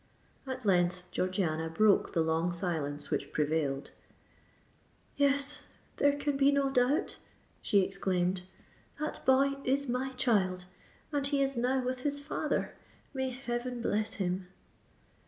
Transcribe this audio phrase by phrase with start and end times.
[0.47, 3.91] At length Georgiana broke the long silence which prevailed.
[5.15, 7.19] "Yes—there can be no doubt?"
[7.61, 8.41] she exclaimed:
[8.99, 12.73] "that boy is my child—and he is now with his father!
[13.13, 14.47] May heaven bless him!"